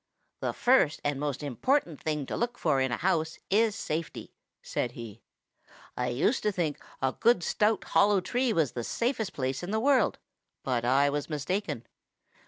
[0.39, 4.93] "The first and most important thing to look for in a house is safety," said
[4.93, 5.21] he.
[5.95, 9.79] "I used to think a good stout hollow tree was the safest place in the
[9.79, 10.17] world,
[10.63, 11.85] but I was mistaken.